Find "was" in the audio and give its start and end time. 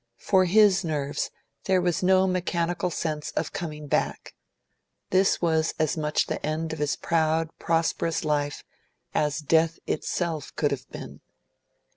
1.79-2.01, 5.43-5.75